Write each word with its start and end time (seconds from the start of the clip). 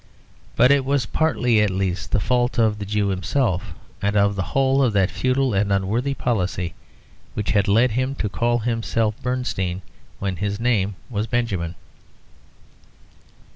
But 0.55 0.71
it 0.71 0.83
was 0.83 1.05
partly 1.05 1.61
at 1.61 1.69
least 1.69 2.09
the 2.09 2.19
fault 2.19 2.57
of 2.57 2.79
the 2.79 2.87
Jew 2.87 3.09
himself, 3.09 3.71
and 4.01 4.15
of 4.15 4.35
the 4.35 4.41
whole 4.57 4.81
of 4.81 4.93
that 4.93 5.11
futile 5.11 5.53
and 5.53 5.71
unworthy 5.71 6.15
policy 6.15 6.73
which 7.35 7.51
had 7.51 7.67
led 7.67 7.91
him 7.91 8.15
to 8.15 8.27
call 8.27 8.57
himself 8.57 9.13
Bernstein 9.21 9.83
when 10.17 10.37
his 10.37 10.59
name 10.59 10.95
was 11.07 11.27
Benjamin. 11.27 11.75